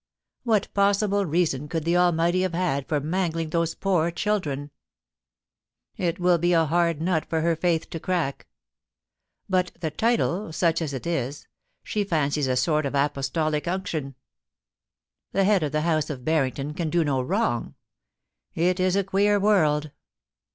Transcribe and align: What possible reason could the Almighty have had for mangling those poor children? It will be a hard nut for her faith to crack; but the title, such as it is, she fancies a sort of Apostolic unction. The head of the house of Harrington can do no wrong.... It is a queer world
What 0.41 0.73
possible 0.73 1.27
reason 1.27 1.67
could 1.67 1.83
the 1.83 1.95
Almighty 1.95 2.41
have 2.41 2.55
had 2.55 2.87
for 2.89 2.99
mangling 2.99 3.51
those 3.51 3.75
poor 3.75 4.09
children? 4.09 4.71
It 5.95 6.17
will 6.19 6.39
be 6.39 6.53
a 6.53 6.65
hard 6.65 6.99
nut 7.03 7.23
for 7.29 7.41
her 7.41 7.55
faith 7.55 7.87
to 7.91 7.99
crack; 7.99 8.47
but 9.47 9.71
the 9.79 9.91
title, 9.91 10.51
such 10.53 10.81
as 10.81 10.91
it 10.93 11.05
is, 11.05 11.47
she 11.83 12.03
fancies 12.03 12.47
a 12.47 12.55
sort 12.55 12.87
of 12.87 12.95
Apostolic 12.95 13.67
unction. 13.67 14.15
The 15.33 15.43
head 15.43 15.61
of 15.61 15.71
the 15.71 15.81
house 15.81 16.09
of 16.09 16.25
Harrington 16.25 16.73
can 16.73 16.89
do 16.89 17.03
no 17.03 17.21
wrong.... 17.21 17.75
It 18.55 18.79
is 18.79 18.95
a 18.95 19.03
queer 19.03 19.39
world 19.39 19.91